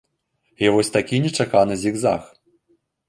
І 0.65 0.71
вось 0.75 0.89
такі 0.95 1.19
нечаканы 1.25 1.79
зігзаг. 1.83 2.21